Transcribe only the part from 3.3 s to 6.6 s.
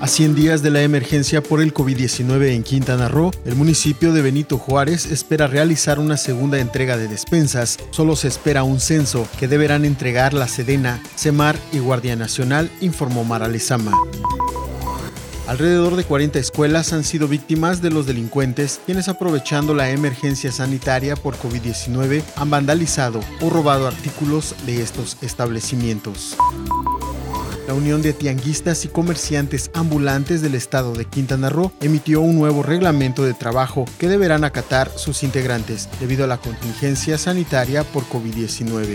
el municipio de Benito Juárez espera realizar una segunda